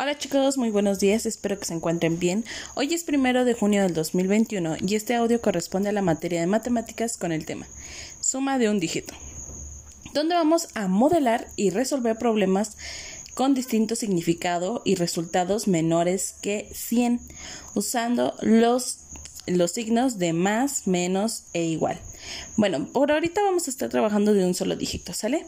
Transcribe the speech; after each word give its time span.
Hola 0.00 0.16
chicos, 0.16 0.58
muy 0.58 0.70
buenos 0.70 1.00
días, 1.00 1.26
espero 1.26 1.58
que 1.58 1.64
se 1.64 1.74
encuentren 1.74 2.20
bien. 2.20 2.44
Hoy 2.76 2.94
es 2.94 3.02
primero 3.02 3.44
de 3.44 3.54
junio 3.54 3.82
del 3.82 3.94
2021 3.94 4.76
y 4.86 4.94
este 4.94 5.16
audio 5.16 5.40
corresponde 5.40 5.88
a 5.88 5.92
la 5.92 6.02
materia 6.02 6.40
de 6.40 6.46
matemáticas 6.46 7.16
con 7.16 7.32
el 7.32 7.44
tema 7.44 7.66
suma 8.20 8.58
de 8.58 8.70
un 8.70 8.78
dígito, 8.78 9.12
donde 10.14 10.36
vamos 10.36 10.68
a 10.74 10.86
modelar 10.86 11.48
y 11.56 11.70
resolver 11.70 12.16
problemas 12.16 12.76
con 13.34 13.54
distinto 13.54 13.96
significado 13.96 14.82
y 14.84 14.94
resultados 14.94 15.66
menores 15.66 16.36
que 16.42 16.70
100, 16.72 17.20
usando 17.74 18.34
los 18.40 19.00
los 19.56 19.72
signos 19.72 20.18
de 20.18 20.32
más, 20.32 20.86
menos 20.86 21.44
e 21.52 21.64
igual. 21.64 21.98
Bueno, 22.56 22.86
por 22.92 23.12
ahorita 23.12 23.42
vamos 23.42 23.66
a 23.66 23.70
estar 23.70 23.88
trabajando 23.88 24.34
de 24.34 24.44
un 24.44 24.54
solo 24.54 24.76
dígito, 24.76 25.12
¿sale? 25.12 25.46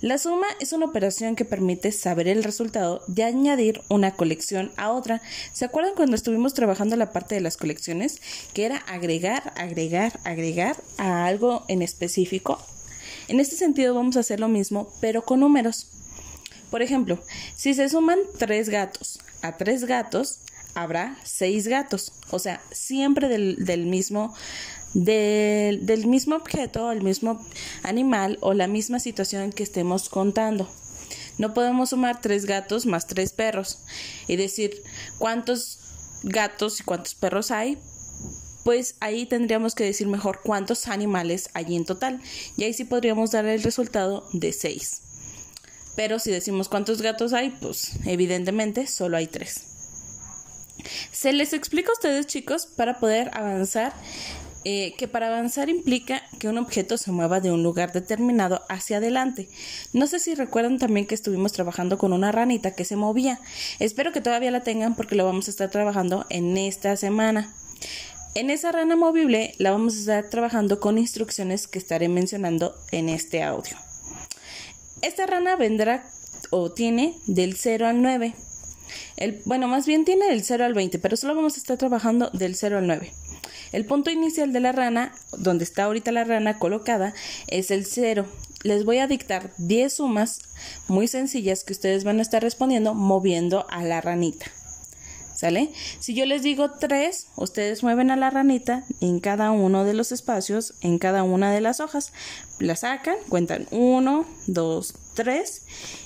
La 0.00 0.18
suma 0.18 0.46
es 0.60 0.72
una 0.72 0.86
operación 0.86 1.36
que 1.36 1.44
permite 1.44 1.92
saber 1.92 2.28
el 2.28 2.44
resultado 2.44 3.02
de 3.08 3.24
añadir 3.24 3.82
una 3.88 4.12
colección 4.12 4.72
a 4.76 4.92
otra. 4.92 5.20
¿Se 5.52 5.64
acuerdan 5.64 5.94
cuando 5.94 6.16
estuvimos 6.16 6.54
trabajando 6.54 6.96
la 6.96 7.12
parte 7.12 7.34
de 7.34 7.40
las 7.40 7.56
colecciones? 7.56 8.20
Que 8.52 8.64
era 8.64 8.76
agregar, 8.76 9.52
agregar, 9.56 10.20
agregar 10.24 10.76
a 10.96 11.26
algo 11.26 11.64
en 11.68 11.82
específico. 11.82 12.58
En 13.28 13.40
este 13.40 13.56
sentido 13.56 13.94
vamos 13.94 14.16
a 14.16 14.20
hacer 14.20 14.40
lo 14.40 14.48
mismo, 14.48 14.92
pero 15.00 15.24
con 15.24 15.40
números. 15.40 15.88
Por 16.70 16.82
ejemplo, 16.82 17.20
si 17.54 17.74
se 17.74 17.88
suman 17.88 18.18
tres 18.38 18.68
gatos 18.68 19.18
a 19.42 19.56
tres 19.56 19.84
gatos, 19.84 20.40
habrá 20.74 21.16
seis 21.24 21.68
gatos. 21.68 22.12
O 22.30 22.38
sea, 22.38 22.60
siempre 22.72 23.28
del, 23.28 23.86
mismo 23.86 24.34
del, 24.94 25.86
del 25.86 26.06
mismo 26.06 26.36
objeto, 26.36 26.92
el 26.92 27.02
mismo 27.02 27.44
animal 27.82 28.38
o 28.40 28.54
la 28.54 28.66
misma 28.66 28.98
situación 28.98 29.52
que 29.52 29.62
estemos 29.62 30.08
contando. 30.08 30.68
No 31.36 31.52
podemos 31.52 31.90
sumar 31.90 32.20
tres 32.20 32.44
gatos 32.44 32.86
más 32.86 33.06
tres 33.06 33.32
perros 33.32 33.80
y 34.28 34.36
decir 34.36 34.82
cuántos 35.18 35.80
gatos 36.22 36.80
y 36.80 36.84
cuántos 36.84 37.14
perros 37.14 37.50
hay. 37.50 37.78
Pues 38.64 38.96
ahí 39.00 39.26
tendríamos 39.26 39.74
que 39.74 39.84
decir 39.84 40.06
mejor 40.06 40.40
cuántos 40.42 40.88
animales 40.88 41.50
hay 41.52 41.76
en 41.76 41.84
total. 41.84 42.20
Y 42.56 42.64
ahí 42.64 42.72
sí 42.72 42.84
podríamos 42.84 43.32
dar 43.32 43.44
el 43.44 43.62
resultado 43.62 44.26
de 44.32 44.52
seis. 44.52 45.02
Pero 45.96 46.18
si 46.18 46.30
decimos 46.30 46.68
cuántos 46.68 47.02
gatos 47.02 47.32
hay, 47.32 47.50
pues 47.50 47.92
evidentemente 48.06 48.86
solo 48.86 49.16
hay 49.16 49.26
tres. 49.26 49.73
Se 51.12 51.32
les 51.32 51.52
explica 51.52 51.90
a 51.90 51.94
ustedes, 51.94 52.26
chicos, 52.26 52.66
para 52.66 53.00
poder 53.00 53.30
avanzar, 53.34 53.92
eh, 54.64 54.94
que 54.96 55.08
para 55.08 55.26
avanzar 55.28 55.68
implica 55.68 56.22
que 56.38 56.48
un 56.48 56.56
objeto 56.56 56.96
se 56.96 57.12
mueva 57.12 57.40
de 57.40 57.52
un 57.52 57.62
lugar 57.62 57.92
determinado 57.92 58.62
hacia 58.68 58.96
adelante. 58.96 59.48
No 59.92 60.06
sé 60.06 60.18
si 60.18 60.34
recuerdan 60.34 60.78
también 60.78 61.06
que 61.06 61.14
estuvimos 61.14 61.52
trabajando 61.52 61.98
con 61.98 62.12
una 62.12 62.32
ranita 62.32 62.74
que 62.74 62.84
se 62.84 62.96
movía. 62.96 63.40
Espero 63.78 64.12
que 64.12 64.22
todavía 64.22 64.50
la 64.50 64.62
tengan 64.62 64.94
porque 64.96 65.16
lo 65.16 65.26
vamos 65.26 65.48
a 65.48 65.50
estar 65.50 65.70
trabajando 65.70 66.24
en 66.30 66.56
esta 66.56 66.96
semana. 66.96 67.54
En 68.34 68.50
esa 68.50 68.72
rana 68.72 68.96
movible 68.96 69.54
la 69.58 69.70
vamos 69.70 69.94
a 69.94 70.00
estar 70.00 70.30
trabajando 70.30 70.80
con 70.80 70.98
instrucciones 70.98 71.68
que 71.68 71.78
estaré 71.78 72.08
mencionando 72.08 72.74
en 72.90 73.08
este 73.08 73.42
audio. 73.42 73.76
Esta 75.02 75.26
rana 75.26 75.56
vendrá 75.56 76.04
o 76.50 76.72
tiene 76.72 77.16
del 77.26 77.54
0 77.56 77.86
al 77.86 78.00
9. 78.00 78.34
El, 79.16 79.40
bueno, 79.44 79.68
más 79.68 79.86
bien 79.86 80.04
tiene 80.04 80.26
del 80.26 80.42
0 80.42 80.64
al 80.64 80.74
20, 80.74 80.98
pero 80.98 81.16
solo 81.16 81.34
vamos 81.34 81.54
a 81.54 81.58
estar 81.58 81.76
trabajando 81.76 82.30
del 82.32 82.56
0 82.56 82.78
al 82.78 82.86
9. 82.86 83.12
El 83.72 83.86
punto 83.86 84.10
inicial 84.10 84.52
de 84.52 84.60
la 84.60 84.72
rana, 84.72 85.14
donde 85.38 85.64
está 85.64 85.84
ahorita 85.84 86.12
la 86.12 86.24
rana 86.24 86.58
colocada, 86.58 87.14
es 87.48 87.70
el 87.70 87.86
0. 87.86 88.26
Les 88.62 88.84
voy 88.84 88.98
a 88.98 89.06
dictar 89.06 89.50
10 89.58 89.92
sumas 89.92 90.40
muy 90.88 91.08
sencillas 91.08 91.64
que 91.64 91.72
ustedes 91.72 92.04
van 92.04 92.18
a 92.18 92.22
estar 92.22 92.42
respondiendo 92.42 92.94
moviendo 92.94 93.66
a 93.70 93.82
la 93.82 94.00
ranita. 94.00 94.46
¿Sale? 95.34 95.72
Si 95.98 96.14
yo 96.14 96.26
les 96.26 96.42
digo 96.42 96.70
3, 96.70 97.26
ustedes 97.36 97.82
mueven 97.82 98.12
a 98.12 98.16
la 98.16 98.30
ranita 98.30 98.84
en 99.00 99.18
cada 99.18 99.50
uno 99.50 99.84
de 99.84 99.92
los 99.92 100.12
espacios, 100.12 100.74
en 100.80 100.98
cada 100.98 101.24
una 101.24 101.52
de 101.52 101.60
las 101.60 101.80
hojas. 101.80 102.12
La 102.60 102.76
sacan, 102.76 103.16
cuentan 103.28 103.66
1, 103.72 104.26
2, 104.46 104.94
3. 105.14 105.62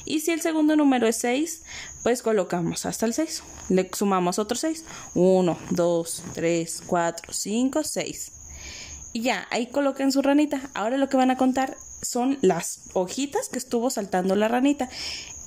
Y 0.06 0.20
si 0.20 0.30
el 0.30 0.40
segundo 0.40 0.76
número 0.76 1.06
es 1.06 1.16
6, 1.16 1.62
pues 2.02 2.22
colocamos 2.22 2.86
hasta 2.86 3.04
el 3.04 3.12
6. 3.12 3.42
Le 3.68 3.90
sumamos 3.92 4.38
otros 4.38 4.60
6. 4.60 4.84
1, 5.14 5.58
2, 5.70 6.22
3, 6.32 6.82
4, 6.86 7.32
5, 7.32 7.84
6. 7.84 8.32
Y 9.12 9.20
ya, 9.20 9.46
ahí 9.50 9.66
coloquen 9.66 10.10
su 10.10 10.22
ranita. 10.22 10.70
Ahora 10.72 10.96
lo 10.96 11.10
que 11.10 11.18
van 11.18 11.30
a 11.30 11.36
contar 11.36 11.76
son 12.00 12.38
las 12.40 12.80
hojitas 12.94 13.48
que 13.48 13.58
estuvo 13.58 13.90
saltando 13.90 14.36
la 14.36 14.48
ranita. 14.48 14.88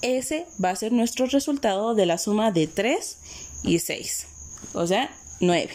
Ese 0.02 0.48
va 0.64 0.72
a 0.72 0.76
ser 0.76 0.92
nuestro 0.92 1.28
resultado 1.28 1.94
de 1.94 2.06
la 2.06 2.18
suma 2.18 2.52
de 2.52 2.68
3 2.68 3.18
y 3.64 3.80
6. 3.80 4.28
O 4.74 4.88
sea, 4.88 5.10
9. 5.40 5.70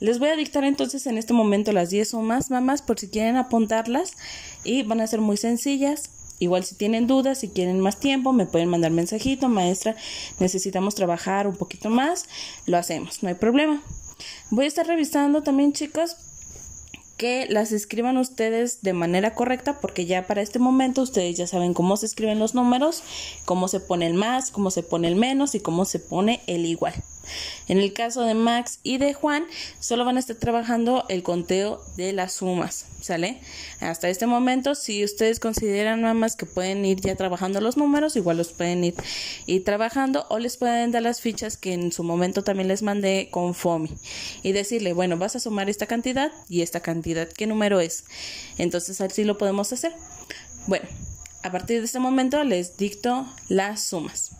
Les 0.00 0.18
voy 0.18 0.30
a 0.30 0.36
dictar 0.36 0.64
entonces 0.64 1.06
en 1.06 1.16
este 1.16 1.32
momento 1.32 1.72
las 1.72 1.90
10 1.90 2.10
sumas, 2.10 2.50
mamás, 2.50 2.82
por 2.82 2.98
si 2.98 3.08
quieren 3.08 3.36
apuntarlas. 3.36 4.12
Y 4.64 4.82
van 4.82 5.00
a 5.00 5.06
ser 5.06 5.20
muy 5.20 5.36
sencillas. 5.36 6.10
Igual 6.38 6.64
si 6.64 6.74
tienen 6.74 7.06
dudas, 7.06 7.38
si 7.38 7.48
quieren 7.48 7.78
más 7.78 8.00
tiempo, 8.00 8.32
me 8.32 8.46
pueden 8.46 8.68
mandar 8.68 8.90
mensajito, 8.90 9.48
maestra, 9.48 9.94
necesitamos 10.40 10.96
trabajar 10.96 11.46
un 11.46 11.54
poquito 11.54 11.88
más, 11.88 12.26
lo 12.66 12.78
hacemos, 12.78 13.22
no 13.22 13.28
hay 13.28 13.36
problema. 13.36 13.80
Voy 14.50 14.64
a 14.64 14.68
estar 14.68 14.84
revisando 14.84 15.44
también, 15.44 15.72
chicos, 15.72 16.16
que 17.22 17.46
las 17.48 17.70
escriban 17.70 18.16
ustedes 18.16 18.82
de 18.82 18.94
manera 18.94 19.32
correcta 19.32 19.78
porque 19.80 20.06
ya 20.06 20.26
para 20.26 20.42
este 20.42 20.58
momento 20.58 21.02
ustedes 21.02 21.36
ya 21.36 21.46
saben 21.46 21.72
cómo 21.72 21.96
se 21.96 22.06
escriben 22.06 22.40
los 22.40 22.56
números, 22.56 23.04
cómo 23.44 23.68
se 23.68 23.78
pone 23.78 24.08
el 24.08 24.14
más, 24.14 24.50
cómo 24.50 24.72
se 24.72 24.82
pone 24.82 25.06
el 25.06 25.14
menos 25.14 25.54
y 25.54 25.60
cómo 25.60 25.84
se 25.84 26.00
pone 26.00 26.40
el 26.48 26.66
igual. 26.66 26.94
En 27.68 27.78
el 27.78 27.92
caso 27.92 28.22
de 28.22 28.34
Max 28.34 28.78
y 28.82 28.98
de 28.98 29.14
Juan, 29.14 29.46
solo 29.80 30.04
van 30.04 30.16
a 30.16 30.20
estar 30.20 30.36
trabajando 30.36 31.04
el 31.08 31.22
conteo 31.22 31.82
de 31.96 32.12
las 32.12 32.34
sumas, 32.34 32.86
¿sale? 33.00 33.40
Hasta 33.80 34.08
este 34.08 34.26
momento, 34.26 34.74
si 34.74 35.04
ustedes 35.04 35.40
consideran 35.40 36.02
nada 36.02 36.14
más 36.14 36.36
que 36.36 36.46
pueden 36.46 36.84
ir 36.84 37.00
ya 37.00 37.16
trabajando 37.16 37.60
los 37.60 37.76
números, 37.76 38.16
igual 38.16 38.36
los 38.36 38.52
pueden 38.52 38.84
ir, 38.84 38.94
ir 39.46 39.64
trabajando 39.64 40.26
o 40.28 40.38
les 40.38 40.56
pueden 40.56 40.90
dar 40.90 41.02
las 41.02 41.20
fichas 41.20 41.56
que 41.56 41.72
en 41.72 41.92
su 41.92 42.02
momento 42.02 42.44
también 42.44 42.68
les 42.68 42.82
mandé 42.82 43.28
con 43.30 43.54
FOMI 43.54 43.90
y 44.42 44.52
decirle, 44.52 44.92
bueno, 44.92 45.16
vas 45.16 45.36
a 45.36 45.40
sumar 45.40 45.70
esta 45.70 45.86
cantidad 45.86 46.32
y 46.48 46.62
esta 46.62 46.80
cantidad, 46.80 47.28
¿qué 47.28 47.46
número 47.46 47.80
es? 47.80 48.04
Entonces 48.58 49.00
así 49.00 49.24
lo 49.24 49.38
podemos 49.38 49.72
hacer. 49.72 49.92
Bueno, 50.66 50.86
a 51.42 51.50
partir 51.50 51.80
de 51.80 51.86
este 51.86 51.98
momento 51.98 52.42
les 52.44 52.76
dicto 52.76 53.26
las 53.48 53.82
sumas. 53.82 54.30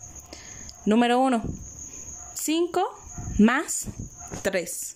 Número 0.85 1.19
1. 1.19 1.41
5 2.45 2.81
más 3.39 3.85
3. 4.41 4.95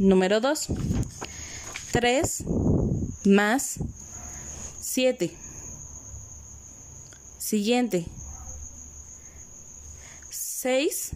Número 0.00 0.40
2. 0.40 0.66
3 1.92 2.44
más 3.26 3.78
7. 4.80 5.32
Siguiente. 7.38 8.04
6 10.28 11.10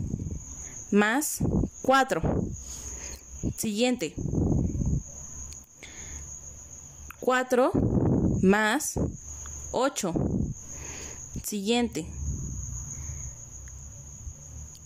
más 0.92 1.38
4. 1.82 2.22
Siguiente. 3.58 4.14
4 7.18 7.72
más 8.42 9.00
8. 9.72 10.14
Siguiente. 11.42 12.06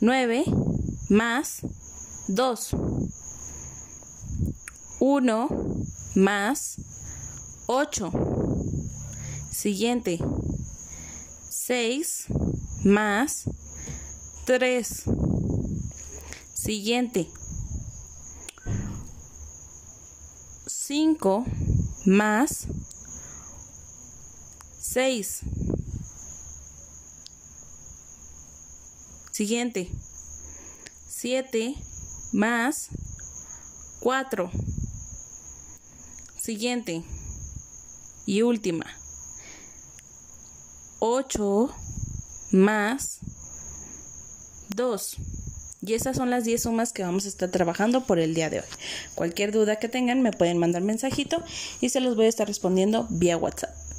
9 0.00 0.44
más 1.10 1.60
2. 2.28 2.70
1 5.00 5.48
más 6.14 6.76
8. 7.66 8.12
Siguiente. 9.50 10.18
6 11.50 12.24
más 12.84 13.44
3. 14.46 15.04
Siguiente. 16.54 17.30
5 20.66 21.44
más 22.06 22.66
6. 24.78 25.40
Siguiente. 29.40 29.88
7 31.08 31.74
más 32.32 32.88
4. 34.00 34.50
Siguiente. 36.36 37.02
Y 38.26 38.42
última. 38.42 38.84
8 40.98 41.74
más 42.50 43.20
2. 44.76 45.16
Y 45.86 45.94
esas 45.94 46.18
son 46.18 46.28
las 46.28 46.44
10 46.44 46.62
sumas 46.64 46.92
que 46.92 47.02
vamos 47.02 47.24
a 47.24 47.28
estar 47.28 47.50
trabajando 47.50 48.04
por 48.04 48.18
el 48.18 48.34
día 48.34 48.50
de 48.50 48.60
hoy. 48.60 48.66
Cualquier 49.14 49.52
duda 49.52 49.76
que 49.76 49.88
tengan 49.88 50.20
me 50.20 50.32
pueden 50.32 50.58
mandar 50.58 50.82
mensajito 50.82 51.42
y 51.80 51.88
se 51.88 52.00
los 52.00 52.14
voy 52.14 52.26
a 52.26 52.28
estar 52.28 52.46
respondiendo 52.46 53.06
vía 53.08 53.38
WhatsApp. 53.38 53.89